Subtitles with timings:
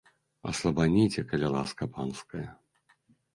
[0.51, 2.43] Аслабаніце, калі ласка панская.